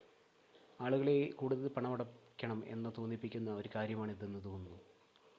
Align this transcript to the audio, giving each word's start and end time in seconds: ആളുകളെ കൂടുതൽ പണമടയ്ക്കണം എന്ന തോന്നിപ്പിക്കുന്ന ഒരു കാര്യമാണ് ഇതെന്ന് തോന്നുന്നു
ആളുകളെ 0.79 1.31
കൂടുതൽ 1.31 1.67
പണമടയ്ക്കണം 1.67 2.63
എന്ന 2.67 2.89
തോന്നിപ്പിക്കുന്ന 2.97 3.49
ഒരു 3.53 3.69
കാര്യമാണ് 3.75 4.11
ഇതെന്ന് 4.11 4.41
തോന്നുന്നു 4.45 4.79